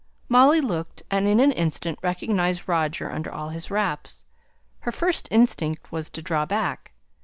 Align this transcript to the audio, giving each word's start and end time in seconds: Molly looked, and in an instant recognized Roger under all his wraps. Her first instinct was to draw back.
Molly 0.27 0.61
looked, 0.61 1.03
and 1.11 1.27
in 1.27 1.39
an 1.39 1.51
instant 1.51 1.99
recognized 2.01 2.67
Roger 2.67 3.11
under 3.11 3.31
all 3.31 3.49
his 3.49 3.69
wraps. 3.69 4.25
Her 4.79 4.91
first 4.91 5.27
instinct 5.29 5.91
was 5.91 6.09
to 6.09 6.23
draw 6.23 6.43
back. 6.47 6.93